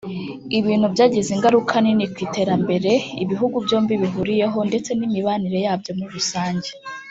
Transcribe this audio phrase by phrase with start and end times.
[0.59, 2.91] ibintu byagize ingaruka nini ku iterambere
[3.23, 6.69] ibihugu byombi bihuriyeho ndetse n’imibanire yabyo muri rusange